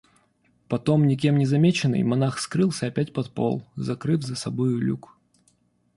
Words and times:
Потом, 0.67 1.05
никем 1.05 1.37
не 1.37 1.45
замеченный, 1.45 2.01
монах 2.01 2.39
скрылся 2.39 2.87
опять 2.87 3.13
под 3.13 3.29
пол, 3.35 3.63
закрыв 3.75 4.23
за 4.23 4.35
собою 4.35 4.79
люк. 4.79 5.15